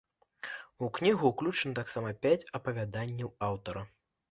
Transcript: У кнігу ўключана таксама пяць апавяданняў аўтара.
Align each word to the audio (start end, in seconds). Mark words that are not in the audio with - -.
У 0.87 0.89
кнігу 0.97 1.31
ўключана 1.33 1.77
таксама 1.81 2.15
пяць 2.25 2.47
апавяданняў 2.61 3.33
аўтара. 3.53 3.89